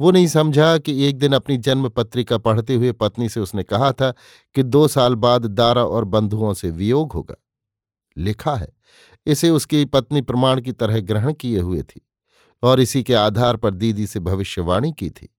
वो 0.00 0.10
नहीं 0.10 0.26
समझा 0.26 0.78
कि 0.78 1.04
एक 1.04 1.18
दिन 1.18 1.32
अपनी 1.32 1.56
जन्म 1.56 1.88
पत्रिका 1.88 2.38
पढ़ते 2.38 2.74
हुए 2.74 2.92
पत्नी 2.92 3.28
से 3.28 3.40
उसने 3.40 3.62
कहा 3.62 3.92
था 3.92 4.14
कि 4.54 4.62
दो 4.62 4.88
साल 4.88 5.14
बाद 5.14 5.46
दारा 5.46 5.84
और 5.84 6.04
बंधुओं 6.04 6.54
से 6.54 6.70
वियोग 6.70 7.12
होगा। 7.12 7.34
लिखा 8.18 8.54
है। 8.54 8.68
इसे 9.26 9.50
उसकी 9.50 9.84
पत्नी 9.84 10.20
प्रमाण 10.20 10.60
की 10.60 10.72
तरह 10.72 11.00
ग्रहण 11.00 11.32
किए 11.32 11.60
हुए 11.60 11.82
थी 11.82 12.00
और 12.62 12.80
इसी 12.80 13.02
के 13.02 13.14
आधार 13.14 13.56
पर 13.56 13.74
दीदी 13.74 14.06
से 14.06 14.20
भविष्यवाणी 14.20 14.92
की 14.92 15.10
थी। 15.10 15.36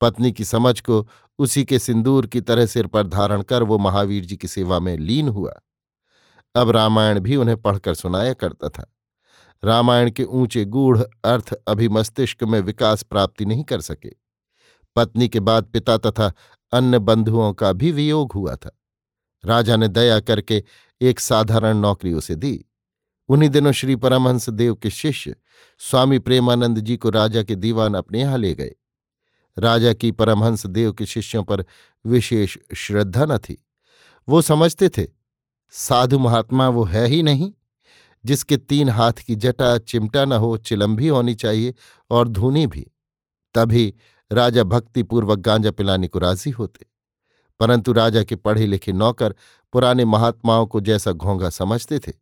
पत्नी 0.00 0.32
की 0.32 0.44
समझ 0.44 0.80
को 0.80 1.08
उसी 1.38 1.64
के 1.64 1.78
सिंदूर 1.78 2.26
की 2.26 2.40
तरह 2.40 2.66
सिर 2.66 2.86
पर 2.86 3.06
धारण 3.06 3.42
कर 3.42 3.62
वो 3.62 3.78
महावीर 3.78 4.24
जी 4.24 4.36
की 4.36 4.48
सेवा 4.48 4.78
में 4.78 4.98
लीन 4.98 5.28
हुआ। 5.28 5.60
अब 6.54 6.70
रामायण 6.70 7.20
भी 7.20 7.36
उन्हें 7.36 7.62
पढ़कर 7.62 7.94
सुनाया 7.94 8.32
करता 8.32 8.68
था। 8.68 8.93
रामायण 9.64 10.10
के 10.10 10.24
ऊँचे 10.24 10.64
गूढ़ 10.64 10.98
अर्थ 11.24 11.52
अभी 11.52 11.88
मस्तिष्क 11.88 12.42
में 12.42 12.60
विकास 12.60 13.02
प्राप्ति 13.02 13.44
नहीं 13.44 13.64
कर 13.64 13.80
सके। 13.80 14.12
पत्नी 14.96 15.28
के 15.28 15.40
बाद 15.40 15.64
पिता 15.64 15.96
तथा 15.98 16.32
अन्य 16.72 16.98
बंधुओं 16.98 17.52
का 17.52 17.72
भी 17.72 17.92
वियोग 17.92 18.32
हुआ 18.32 18.56
था। 18.56 18.80
राजा 19.44 19.76
ने 19.76 19.88
दया 19.88 20.20
करके 20.20 20.64
एक 21.00 21.20
साधारण 21.20 21.76
नौकरी 21.76 22.12
उसे 22.12 22.34
दी। 22.34 22.64
उन्हीं 23.28 23.50
दिनों 23.50 23.72
श्री 23.72 23.96
परमहंस 23.96 24.48
देव 24.50 24.74
के 24.74 24.90
शिष्य 24.90 25.36
स्वामी 25.78 26.18
प्रेमानंद 26.18 26.78
जी 26.78 26.96
को 26.96 27.10
राजा 27.10 27.42
के 27.42 27.54
दीवान 27.54 27.94
अपने 27.94 28.20
यहाँ 28.20 28.38
ले 28.38 28.54
गए। 28.54 28.74
राजा 29.58 29.92
की 29.92 30.10
परमहंस 30.10 30.66
देव 30.66 30.92
के 30.92 31.06
शिष्यों 31.06 31.42
पर 31.44 31.64
विशेष 32.06 32.58
श्रद्धा 32.74 33.24
न 33.24 33.38
थी। 33.38 33.66
वो 34.28 34.42
समझते 34.42 34.88
थे, 34.88 35.06
साधु 35.70 36.18
महात्मा 36.18 36.68
वो 36.68 36.84
है 36.84 37.06
ही 37.06 37.22
नहीं। 37.22 37.52
जिसके 38.24 38.56
तीन 38.56 38.88
हाथ 38.88 39.12
की 39.12 39.34
जटा 39.36 39.78
चिमटा 39.78 40.24
न 40.24 40.32
हो 40.32 40.56
चिलंभी 40.56 41.08
होनी 41.08 41.34
चाहिए 41.34 41.74
और 42.10 42.28
धूनी 42.28 42.66
भी। 42.66 42.90
तभी 43.54 43.94
राजा 44.32 44.62
भक्तिपूर्वक 44.62 45.38
गांजा 45.38 45.70
पिलाने 45.70 46.08
को 46.08 46.18
राज़ी 46.18 46.50
होते। 46.50 46.86
परंतु 47.60 47.92
राजा 47.92 48.22
के 48.24 48.36
पढ़े 48.36 48.66
लिखे 48.66 48.92
नौकर 48.92 49.34
पुराने 49.72 50.04
महात्माओं 50.04 50.66
को 50.66 50.80
जैसा 50.80 51.12
घोंघा 51.12 51.50
समझते 51.50 51.98
थे, 51.98 52.12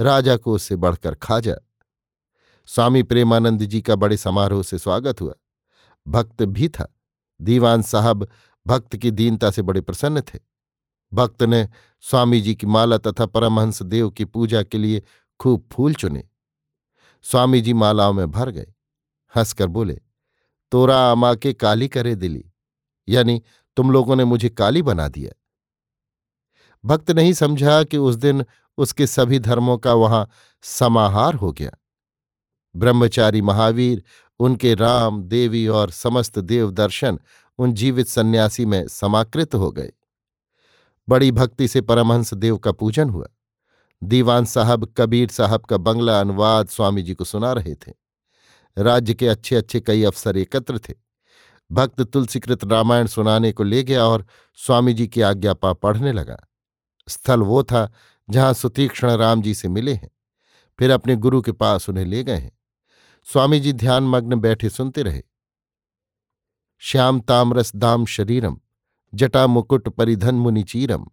राजा 0.00 0.36
को 0.36 0.52
उससे 0.52 0.76
बढ़कर 0.76 1.14
खाजा। 1.14 1.54
स्वामी 2.66 3.02
प्रेमानंद 3.02 3.62
जी 3.62 3.82
का 3.82 3.96
बड़े 3.96 4.16
समारोह 4.16 4.62
से 4.62 4.78
स्वागत 4.78 5.20
हुआ। 5.20 5.34
भक्त 6.08 6.42
भी 6.42 6.68
था। 6.68 6.94
दीवान 7.40 7.82
साहब 7.82 8.28
भक्त 8.66 8.96
की 8.96 9.10
दीनता 9.10 9.50
से 9.50 9.62
बड़े 9.62 9.80
प्रसन्न 9.80 10.20
थे। 10.20 10.38
भक्त 11.12 11.42
ने 11.42 11.68
स्वामी 12.00 12.40
जी 12.40 12.54
की 12.54 12.66
माला 12.66 12.98
तथा 12.98 13.26
परमहंस 13.26 13.82
देव 13.82 14.10
की 14.10 14.24
पूजा 14.24 14.62
के 14.62 14.78
लिए 14.78 15.02
खूब 15.40 15.68
फूल 15.72 15.94
चुने। 15.94 16.24
स्वामी 17.22 17.60
जी 17.60 17.72
मालाओं 17.72 18.12
में 18.12 18.30
भर 18.30 18.50
गए। 18.50 18.74
हंसकर 19.36 19.66
बोले, 19.66 20.00
तोरा 20.70 21.10
अमा 21.12 21.34
के 21.34 21.52
काली 21.52 21.88
करे 21.88 22.14
दिली, 22.14 22.52
यानी 23.08 23.42
तुम 23.76 23.90
लोगों 23.90 24.16
ने 24.16 24.24
मुझे 24.24 24.48
काली 24.48 24.82
बना 24.82 25.08
दिया। 25.08 25.32
भक्त 26.84 27.10
नहीं 27.10 27.32
समझा 27.32 27.82
कि 27.84 27.96
उस 27.96 28.14
दिन 28.14 28.44
उसके 28.78 29.06
सभी 29.06 29.38
धर्मों 29.38 29.78
का 29.78 29.92
वहाँ 29.94 30.28
समाहार 30.62 31.34
हो 31.34 31.52
गया। 31.52 31.70
ब्रह्मचारी 32.76 33.42
महावीर, 33.42 34.04
उनके 34.38 34.74
राम, 34.74 35.22
देवी 35.22 35.68
और 35.68 35.90
समस्त 35.90 36.38
देव 36.38 36.70
दर्शन 36.70 37.18
उन 37.58 37.72
जीवित 37.72 38.06
सन्यासी 38.06 38.66
में 38.66 38.88
समाकृत 38.88 39.54
हो 39.54 39.70
गए। 39.72 39.92
बड़ी 41.08 41.32
भक्ति 41.32 41.68
से 41.68 41.80
परमहंस 41.80 42.34
देव 42.34 42.58
का 42.58 42.72
पूजन 42.72 43.10
हुआ। 43.10 43.26
दीवान 44.02 44.44
साहब, 44.44 44.94
कबीर 44.96 45.28
साहब 45.28 45.60
का 45.60 45.76
बंगला 45.76 46.20
अनुवाद 46.20 46.68
स्वामी 46.68 47.02
जी 47.02 47.14
को 47.14 47.24
सुना 47.24 47.52
रहे 47.52 47.74
थे। 47.74 47.92
राज्य 48.78 49.14
के 49.14 49.28
अच्छे 49.28 49.56
अच्छे 49.56 49.80
कई 49.80 50.02
अफसर 50.02 50.36
एकत्र 50.36 50.78
थे। 50.78 50.94
भक्त 51.72 52.02
तुलसीकृत 52.02 52.64
रामायण 52.64 53.06
सुनाने 53.06 53.52
को 53.52 53.62
ले 53.62 53.82
गया 53.82 54.04
और 54.04 54.26
स्वामी 54.54 54.94
जी 54.94 55.08
की 55.08 55.20
आज्ञा 55.20 55.54
पा 55.54 55.72
पढ़ने 55.72 56.12
लगा। 56.12 56.48
स्थल 57.08 57.40
वो 57.40 57.62
था 57.62 57.92
जहाँ 58.30 58.54
सुतीक्ष्ण 58.54 59.10
राम 59.10 59.42
जी 59.42 59.54
से 59.54 59.68
मिले 59.68 59.94
हैं। 59.94 60.10
फिर 60.78 60.90
अपने 60.90 61.16
गुरु 61.16 61.42
के 61.42 61.52
पास 61.52 61.88
उन्हें 61.88 62.04
ले 62.04 62.24
गए 62.24 62.36
हैं। 62.36 62.58
स्वामी 63.24 63.60
जी 63.60 63.72
ध्यानमग्न 63.72 64.34
बैठे 64.40 64.70
सुनते 64.70 65.02
रहे। 65.02 65.22
श्याम 66.78 67.20
तामरस 67.20 67.76
दाम 67.76 68.06
शरीरम, 68.06 68.60
जटा 69.14 69.46
मुकुट 69.46 69.88
परिधन 69.88 70.34
मुनिचीरम 70.34 71.06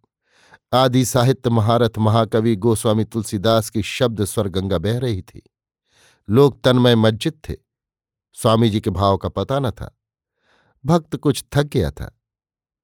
आदि 0.74 1.06
साहित्य 1.06 1.50
महारथ 1.50 1.90
महाकवि 1.98 2.56
गोस्वामी 2.56 3.04
तुलसीदास 3.04 3.70
की 3.70 3.82
शब्द 3.82 4.24
स्वर 4.26 4.48
गंगा 4.48 4.78
बह 4.78 5.00
रही 5.00 5.22
थी। 5.22 5.42
लोग 6.30 6.64
तन्मय 6.64 6.96
मज्जित 6.96 7.42
थे। 7.50 7.56
स्वामी 8.34 8.70
जी 8.70 8.82
के 8.82 8.90
भाव 8.90 9.18
का 9.18 9.30
पता 9.30 9.60
न 9.60 9.72
था। 9.72 10.00
भक्त 10.86 11.16
कुछ 11.16 11.46
थक 11.56 11.64
गया 11.64 11.92
था। 11.92 12.22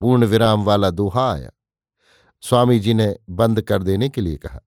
पूर्ण 0.01 0.25
विराम 0.25 0.63
वाला 0.63 0.89
दोहा 0.89 1.33
आया। 1.33 1.51
स्वामी 2.41 2.79
जी 2.79 2.93
ने 2.93 3.15
बंद 3.29 3.61
कर 3.61 3.83
देने 3.83 4.09
के 4.09 4.21
लिए 4.21 4.35
कहा। 4.35 4.59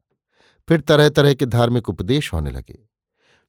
फिर 0.69 0.81
तरह 0.81 1.09
तरह 1.09 1.35
के 1.35 1.47
धार्मिक 1.47 1.89
उपदेश 1.89 2.33
होने 2.33 2.51
लगे। 2.51 2.89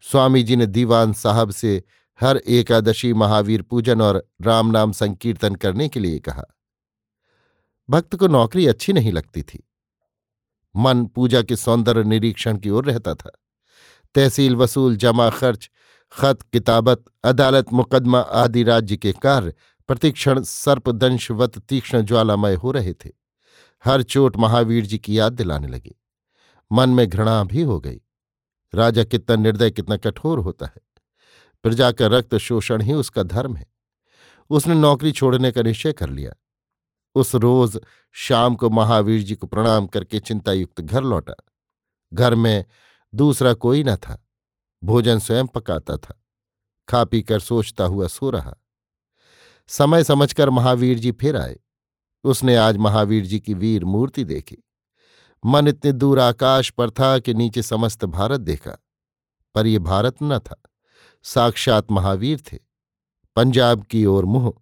स्वामी 0.01 0.43
जी 0.43 0.55
ने 0.55 0.65
दीवान 0.65 1.13
साहब 1.13 1.51
से 1.51 1.83
हर 2.21 2.37
एकादशी 2.37 3.13
महावीर 3.13 3.61
पूजन 3.61 4.01
और 4.01 4.29
राम 4.41 4.67
नाम 4.67 4.91
संकीर्तन 4.91 5.55
करने 5.55 5.89
के 5.89 5.99
लिए 5.99 6.19
कहा। 6.19 6.43
भक्त 7.89 8.15
को 8.15 8.27
नौकरी 8.27 8.67
अच्छी 8.67 8.93
नहीं 8.93 9.11
लगती 9.11 9.41
थी। 9.41 9.69
मन 10.75 11.05
पूजा 11.05 11.41
के 11.41 11.55
सौंदर्य 11.55 12.03
निरीक्षण 12.03 12.57
की 12.57 12.69
ओर 12.69 12.85
रहता 12.85 13.13
था। 13.13 13.31
तहसील 14.15 14.55
वसूल, 14.55 14.95
जमा 14.95 15.29
खर्च, 15.29 15.71
खत, 16.11 16.41
किताबत, 16.41 17.03
अदालत, 17.23 17.73
मुकदमा 17.73 18.19
आदि 18.19 18.63
राज्य 18.63 18.97
के 18.97 19.11
कार्य 19.11 19.53
प्रतिक्षण 19.87 20.41
सर्पदंशवत 20.41 21.59
तीक्ष्ण 21.59 22.01
ज्वालामय 22.01 22.53
हो 22.53 22.71
रहे 22.71 22.93
थे। 22.93 23.09
हर 23.85 24.03
चोट 24.03 24.37
महावीर 24.37 24.85
जी 24.85 24.97
की 24.97 25.19
याद 25.19 25.33
दिलाने 25.33 25.67
लगी। 25.67 25.95
मन 26.71 26.89
में 26.89 27.09
घृणा 27.09 27.43
भी 27.43 27.61
हो 27.61 27.79
गई। 27.79 28.01
राजा 28.75 29.03
कितना 29.03 29.35
निर्दय, 29.35 29.71
कितना 29.71 29.97
कठोर 29.97 30.39
होता 30.39 30.65
है। 30.65 30.81
प्रजा 31.63 31.91
का 31.91 32.07
रक्त 32.07 32.35
शोषण 32.35 32.81
ही 32.81 32.93
उसका 32.93 33.23
धर्म 33.23 33.55
है। 33.55 33.67
उसने 34.49 34.75
नौकरी 34.75 35.11
छोड़ने 35.11 35.51
का 35.51 35.61
निश्चय 35.61 35.93
कर 35.93 36.09
लिया। 36.09 36.33
उस 37.15 37.35
रोज 37.35 37.79
शाम 38.11 38.55
को 38.55 38.69
महावीर 38.69 39.23
जी 39.23 39.35
को 39.35 39.47
प्रणाम 39.47 39.87
करके 39.87 40.19
चिंतायुक्त 40.19 40.81
घर 40.81 41.03
लौटा। 41.03 41.33
घर 42.13 42.35
में 42.35 42.65
दूसरा 43.15 43.53
कोई 43.53 43.83
न 43.83 43.95
था। 43.95 44.27
भोजन 44.83 45.19
स्वयं 45.19 45.47
पकाता 45.47 45.97
था। 45.97 46.23
खा 46.89 47.03
पी 47.03 47.21
कर 47.21 47.39
सोचता 47.39 47.83
हुआ 47.83 48.07
सो 48.07 48.29
रहा। 48.29 48.55
समय 49.67 50.03
समझकर 50.03 50.49
महावीर 50.49 50.99
जी 50.99 51.11
फिर 51.11 51.37
आए। 51.37 51.59
उसने 52.23 52.55
आज 52.55 52.77
महावीर 52.77 53.25
जी 53.25 53.39
की 53.39 53.53
वीर 53.53 53.85
मूर्ति 53.85 54.23
देखी। 54.23 54.57
मन 55.45 55.67
इतने 55.67 55.91
दूर 55.91 56.19
आकाश 56.19 56.69
पर 56.69 56.89
था 56.89 57.19
कि 57.19 57.33
नीचे 57.33 57.61
समस्त 57.61 58.05
भारत 58.05 58.41
देखा। 58.41 58.77
पर 59.55 59.67
यह 59.67 59.79
भारत 59.79 60.15
न 60.23 60.39
था। 60.39 60.61
साक्षात 61.23 61.91
महावीर 61.91 62.41
थे। 62.41 62.59
पंजाब 63.35 63.83
की 63.83 64.05
ओर 64.05 64.25
मुँह, 64.25 64.53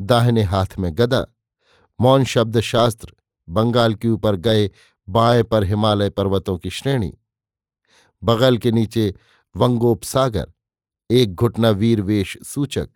दाहिने 0.00 0.42
हाथ 0.42 0.66
में 0.78 0.94
गदा 0.94 1.26
मौन 2.00 2.24
शब्द 2.24 2.60
शास्त्र, 2.60 3.12
बंगाल 3.48 3.94
के 3.94 4.08
ऊपर 4.08 4.36
गए 4.36 4.70
बाएँ 5.08 5.42
पर 5.42 5.64
हिमालय 5.64 6.10
पर्वतों 6.10 6.58
की 6.58 6.70
श्रेणी। 6.70 7.18
बगल 8.24 8.58
के 8.58 8.72
नीचे 8.72 9.14
वंगोपसागर, 9.56 10.52
एक 11.10 11.34
घुटना 11.34 11.70
वीर 11.70 12.00
वेश 12.00 12.38
सूचक, 12.44 12.88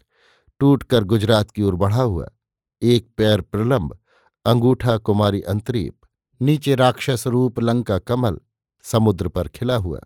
टूटकर 0.61 1.05
गुजरात 1.05 1.51
की 1.51 1.63
ओर 1.63 1.75
बढ़ा 1.75 2.03
हुआ, 2.03 2.29
एक 2.83 3.09
पैर 3.17 3.41
प्रलंब, 3.41 3.99
अंगूठा 4.45 4.99
कुमारी 4.99 5.43
अंतरीप, 5.43 6.01
नीचे 6.43 6.75
राक्षस 6.75 7.27
रूप 7.27 7.61
लंका 7.61 7.99
कमल, 7.99 8.41
समुद्र 8.83 9.29
पर 9.29 9.49
खिला 9.49 9.77
हुआ। 9.77 10.01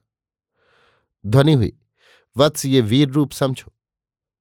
ध्वनि 1.27 1.53
हुई, 1.53 1.79
वत्स 2.37 2.67
ये 2.67 2.81
वीर 2.81 3.09
रूप 3.09 3.33
समझो। 3.33 3.73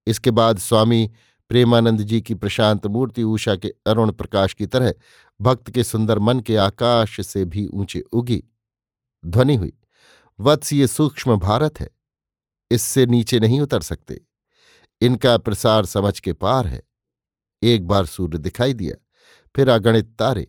इसके 0.08 0.32
बाद 0.32 0.58
स्वामी 0.58 1.12
प्रेमानंद 1.50 2.02
जी 2.02 2.22
की 2.22 2.36
प्रशांत 2.36 2.88
मूर्ति 2.88 3.24
उषा 3.24 3.56
के 3.56 3.74
अरुण 3.88 4.12
प्रकाश 4.12 4.54
की 4.54 4.66
तरह 4.66 4.94
भक्त 5.40 5.70
के 5.70 5.84
सुंदर 5.84 6.20
मन 6.20 6.40
के 6.40 6.56
आकाश 6.56 7.20
से 7.22 7.44
भी 7.46 7.66
ऊँचे 7.66 8.00
उगी। 8.00 8.44
ध्वनि 9.24 9.56
हुई 9.56 9.74
वत्स 10.40 10.74
ये 10.74 10.88
सूक्ष्म 10.88 11.36
भारत 11.36 11.80
है, 11.80 11.90
इससे 12.72 13.06
नीचे 13.06 13.40
नहीं 13.40 13.60
उतर 13.62 13.82
सकते। 13.82 14.20
इनका 15.02 15.38
प्रसार 15.38 15.86
समझ 15.86 16.20
के 16.20 16.34
पार 16.34 16.68
है। 16.68 16.82
एक 17.62 17.88
बार 17.88 18.06
सूर्य 18.06 18.38
दिखाई 18.38 18.74
दिया, 18.74 18.96
फिर 19.56 19.70
अगणित 19.70 20.14
तारे, 20.20 20.48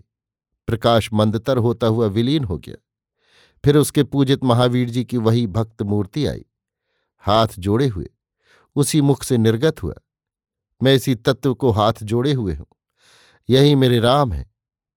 प्रकाश 0.68 1.08
मंदतर 1.12 1.56
होता 1.56 1.86
हुआ 1.86 2.06
विलीन 2.06 2.44
हो 2.44 2.58
गया। 2.58 2.76
फिर 3.64 3.76
उसके 3.76 4.02
पूजित 4.02 4.44
महावीर 4.44 4.90
जी 4.90 5.04
की 5.04 5.16
वही 5.16 5.46
भक्त 5.46 5.82
मूर्ति 5.82 6.26
आई। 6.26 6.44
हाथ 7.24 7.58
जोड़े 7.58 7.86
हुए, 7.86 8.08
उसी 8.76 9.00
मुख 9.00 9.22
से 9.22 9.38
निर्गत 9.38 9.82
हुआ। 9.82 9.94
मैं 10.82 10.94
इसी 10.94 11.14
तत्व 11.14 11.54
को 11.54 11.70
हाथ 11.70 11.92
जोड़े 12.02 12.32
हुए 12.32 12.54
हूँ। 12.54 12.66
यही 13.48 13.74
मेरे 13.74 13.98
राम 13.98 14.32
है। 14.32 14.50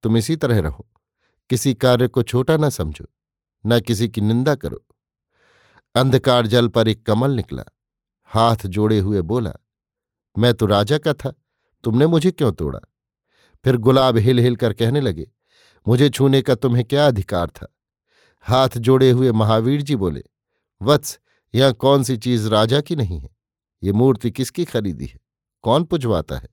तुम 0.03 0.17
इसी 0.17 0.35
तरह 0.35 0.59
रहो। 0.59 0.87
किसी 1.49 1.73
कार्य 1.73 2.07
को 2.07 2.23
छोटा 2.23 2.57
न 2.57 2.69
समझो, 2.69 3.05
न 3.65 3.79
किसी 3.79 4.07
की 4.09 4.21
निंदा 4.21 4.55
करो। 4.55 4.85
अंधकार 5.95 6.47
जल 6.47 6.67
पर 6.67 6.87
एक 6.87 7.05
कमल 7.05 7.31
निकला। 7.31 7.63
हाथ 8.25 8.65
जोड़े 8.65 8.99
हुए 8.99 9.21
बोला, 9.21 9.53
मैं 10.37 10.53
तो 10.53 10.65
राजा 10.65 10.97
का 10.97 11.13
था, 11.13 11.33
तुमने 11.83 12.07
मुझे 12.07 12.31
क्यों 12.31 12.51
तोड़ा? 12.51 12.79
फिर 13.63 13.77
गुलाब 13.77 14.17
हिल 14.17 14.39
हिल 14.39 14.55
कर 14.55 14.73
कहने 14.73 15.01
लगे, 15.01 15.31
मुझे 15.87 16.09
छूने 16.09 16.41
का 16.41 16.55
तुम्हें 16.55 16.85
क्या 16.85 17.07
अधिकार 17.07 17.49
था? 17.49 17.67
हाथ 18.41 18.77
जोड़े 18.77 19.11
हुए 19.11 19.31
महावीर 19.31 19.81
जी 19.81 19.95
बोले, 19.95 20.23
वत्स, 20.81 21.19
यहाँ 21.55 21.73
कौन 21.73 22.03
सी 22.03 22.17
चीज़ 22.17 22.49
राजा 22.49 22.81
की 22.81 22.95
नहीं 22.95 23.19
है? 23.19 23.29
ये 23.83 23.91
मूर्ति 23.91 24.31
किसकी 24.31 24.65
खरीदी 24.65 25.05
है? 25.05 25.19
कौन 25.61 25.83
पुजवाता 25.83 26.37
है? 26.37 26.49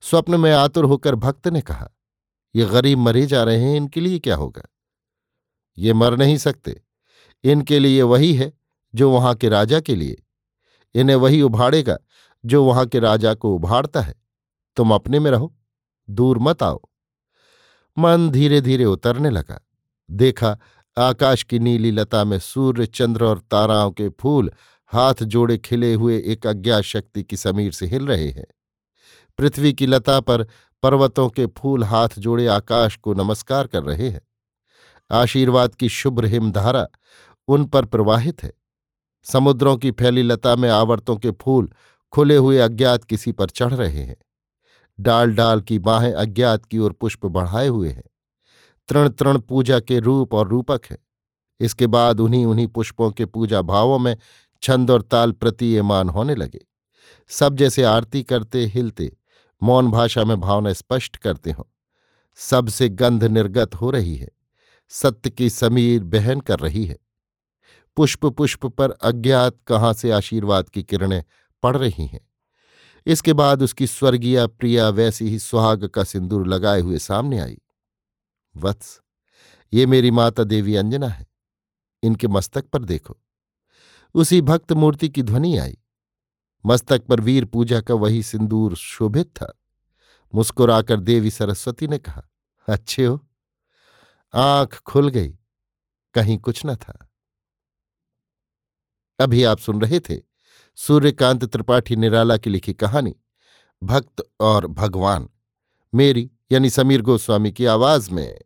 स्वप्न 0.00 0.40
में 0.40 0.52
आतुर 0.52 0.84
होकर 0.84 1.14
भक्त 1.14 1.48
ने 1.48 1.60
कहा, 1.60 1.90
ये 2.56 2.64
गरीब 2.64 2.98
मरे 2.98 3.26
जा 3.26 3.44
रहे 3.44 3.62
हैं, 3.62 3.76
इनके 3.76 4.00
लिए 4.00 4.18
क्या 4.18 4.36
होगा? 4.36 4.62
ये 5.78 5.92
मर 5.92 6.16
नहीं 6.16 6.36
सकते। 6.36 6.82
इनके 7.44 7.78
लिए 7.78 8.02
वही 8.02 8.34
है 8.34 8.52
जो 8.94 9.10
वहाँ 9.10 9.34
के 9.34 9.48
राजा 9.48 9.80
के 9.80 9.94
लिए। 9.94 10.22
इन्हें 10.94 11.16
वही 11.16 11.42
उभाड़ेगा 11.42 11.98
जो 12.44 12.64
वहाँ 12.64 12.86
के 12.86 12.98
राजा 12.98 13.34
को 13.34 13.54
उभाड़ता 13.54 14.00
है। 14.00 14.14
तुम 14.76 14.94
अपने 14.94 15.20
में 15.20 15.30
रहो, 15.30 15.56
दूर 16.10 16.38
मत 16.38 16.62
आओ। 16.62 16.80
मन 17.98 18.30
धीरे 18.30 18.60
धीरे 18.60 18.84
उतरने 18.84 19.30
लगा। 19.30 19.60
देखा, 20.10 20.58
आकाश 20.98 21.42
की 21.42 21.58
नीली 21.58 21.90
लता 21.90 22.24
में 22.24 22.38
सूर्य, 22.38 22.86
चंद्र 22.86 23.24
और 23.24 23.38
ताराओं 23.38 23.90
के 23.90 24.08
फूल 24.08 24.52
हाथ 24.92 25.14
जोड़े 25.22 25.58
खिले 25.58 25.94
हुए 25.94 26.22
एक 26.26 26.46
अज्ञात 26.46 26.82
शक्ति 26.82 27.22
की 27.22 27.36
समीर 27.36 27.72
से 27.72 27.86
हिल 27.86 28.06
रहे 28.06 28.30
हैं। 28.30 28.46
पृथ्वी 29.38 29.72
की 29.72 29.86
लता 29.86 30.20
पर 30.20 30.46
पर्वतों 30.82 31.28
के 31.28 31.46
फूल 31.46 31.84
हाथ 31.84 32.08
जोड़े 32.18 32.46
आकाश 32.46 32.96
को 32.96 33.14
नमस्कार 33.14 33.66
कर 33.66 33.82
रहे 33.82 34.08
हैं। 34.08 34.20
आशीर्वाद 35.10 35.74
की 35.74 35.88
शुभ्र 35.88 36.24
हिमधारा 36.24 36.86
उन 37.48 37.64
पर 37.64 37.84
प्रवाहित 37.84 38.42
है। 38.42 38.52
समुद्रों 39.24 39.76
की 39.76 39.90
फैली 39.90 40.22
लता 40.22 40.56
में 40.56 40.70
आवर्तों 40.70 41.16
के 41.16 41.30
फूल 41.30 41.72
खुले 42.12 42.36
हुए 42.36 42.58
अज्ञात 42.58 43.04
किसी 43.04 43.32
पर 43.32 43.50
चढ़ 43.50 43.74
रहे 43.74 44.02
हैं। 44.02 44.16
डाल 45.00 45.34
डाल 45.34 45.60
की 45.60 45.78
बाहें 45.78 46.12
अज्ञात 46.12 46.64
की 46.64 46.78
ओर 46.78 46.92
पुष्प 46.92 47.26
बढ़ाए 47.26 47.68
हुए 47.68 47.88
हैं। 47.88 48.04
तृण 48.88 49.08
तृण 49.08 49.38
पूजा 49.38 49.80
के 49.80 49.98
रूप 49.98 50.34
और 50.34 50.48
रूपक 50.48 50.80
है। 50.90 50.98
इसके 51.60 51.86
बाद 51.86 52.20
उन्हीं 52.20 52.46
उन्हीं 52.46 52.66
पुष्पों 52.66 53.10
के 53.10 53.26
पूजा 53.26 53.62
भावों 53.62 53.98
में 53.98 54.16
छंद 54.62 54.90
और 54.90 55.02
ताल 55.02 55.32
प्रति 55.32 55.48
प्रतीयमान 55.48 56.08
होने 56.08 56.34
लगे। 56.34 56.66
सब 57.28 57.56
जैसे 57.56 57.82
आरती 57.82 58.22
करते 58.22 58.66
हिलते, 58.66 59.16
मौन 59.62 59.90
भाषा 59.90 60.24
में 60.24 60.40
भावना 60.40 60.72
स्पष्ट 60.72 61.16
करते 61.16 61.50
हों। 61.52 61.64
सबसे 62.34 62.88
गंध 62.88 63.24
निर्गत 63.24 63.74
हो 63.74 63.90
रही 63.90 64.16
है। 64.16 64.28
सत्य 64.88 65.30
की 65.30 65.50
समीर 65.50 66.04
बहन 66.04 66.40
कर 66.40 66.58
रही 66.58 66.86
है। 66.86 66.98
पुष्प 67.96 68.26
पुष्प 68.26 68.66
पर 68.66 68.90
अज्ञात 68.90 69.56
कहाँ 69.66 69.92
से 69.92 70.10
आशीर्वाद 70.10 70.68
की 70.68 70.82
किरणें 70.82 71.24
पड़ 71.62 71.76
रही 71.76 72.06
हैं? 72.06 72.20
इसके 73.06 73.32
बाद 73.32 73.62
उसकी 73.62 73.86
स्वर्गीय 73.86 74.46
प्रिया 74.46 74.88
वैसी 74.88 75.28
ही 75.28 75.38
सुहाग 75.38 75.84
का 75.84 76.04
सिंदूर 76.04 76.46
लगाए 76.46 76.80
हुए 76.80 76.98
सामने 76.98 77.38
आई। 77.38 77.58
वत्स, 78.56 79.00
ये 79.72 79.86
मेरी 79.86 80.10
माता 80.10 80.44
देवी 80.44 80.76
अंजना 80.76 81.08
है। 81.08 81.26
इनके 82.02 82.28
मस्तक 82.28 82.64
पर 82.66 82.84
देखो। 82.84 83.18
उसी 84.18 84.40
भक्त 84.40 84.72
मूर्ति 84.72 85.08
की 85.08 85.22
ध्वनि 85.22 85.56
आई। 85.56 85.78
मस्तक 86.66 87.06
पर 87.06 87.20
वीर 87.20 87.44
पूजा 87.44 87.80
का 87.80 87.94
वही 87.94 88.22
सिंदूर 88.22 88.76
शोभित 88.76 89.26
था। 89.26 89.58
मुस्कुराकर 90.34 91.00
देवी 91.00 91.30
सरस्वती 91.30 91.86
ने 91.86 91.98
कहा, 91.98 92.22
अच्छे 92.68 93.04
हो। 93.04 93.28
आँख 94.34 94.82
खुल 94.86 95.08
गई। 95.08 95.38
कहीं 96.14 96.38
कुछ 96.38 96.62
न 96.66 96.74
था। 96.76 97.10
अभी 99.20 99.44
आप 99.44 99.58
सुन 99.58 99.80
रहे 99.80 100.00
थे 100.00 100.22
सूर्यकांत 100.76 101.44
त्रिपाठी 101.44 101.96
निराला 101.96 102.36
की 102.36 102.50
लिखी 102.50 102.72
कहानी, 102.72 103.16
भक्त 103.82 104.30
और 104.40 104.66
भगवान। 104.66 105.28
मेरी 105.94 106.30
यानी 106.52 106.70
समीर 106.70 107.02
गोस्वामी 107.02 107.52
की 107.52 107.66
आवाज़ 107.66 108.10
में 108.10 108.40